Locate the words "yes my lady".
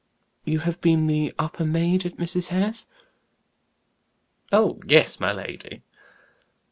4.87-5.83